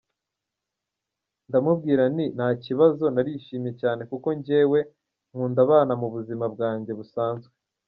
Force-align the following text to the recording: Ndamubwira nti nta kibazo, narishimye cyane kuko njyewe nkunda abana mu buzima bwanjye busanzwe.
Ndamubwira 1.47 2.03
nti 2.13 2.25
nta 2.35 2.49
kibazo, 2.63 3.03
narishimye 3.13 3.71
cyane 3.81 4.01
kuko 4.09 4.27
njyewe 4.37 4.79
nkunda 5.31 5.59
abana 5.65 5.93
mu 6.01 6.07
buzima 6.13 6.45
bwanjye 6.53 6.91
busanzwe. 6.99 7.51